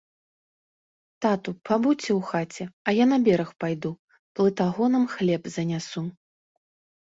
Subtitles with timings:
[1.25, 3.91] Тату, пабудзьце у хаце, а я на бераг пайду,
[4.39, 6.01] плытагонам хлеб занясу.